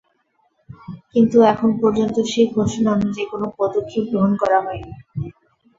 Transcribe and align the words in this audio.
কিন্তু 1.13 1.37
এখন 1.51 1.69
পর্যন্ত 1.81 2.15
সেই 2.31 2.47
ঘোষণা 2.55 2.89
অনুযায়ী 2.95 3.27
কোনো 3.33 3.45
পদক্ষেপ 3.59 4.03
গ্রহণ 4.11 4.31
করা 4.41 4.57
হয়নি। 4.65 4.93